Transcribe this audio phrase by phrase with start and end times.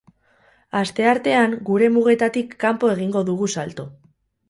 [0.79, 3.91] Asteartean, gure mugetatik kanpo egingo dugu salto.